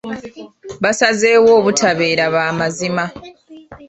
[0.83, 3.05] Basazeewo obutabeera baamazima.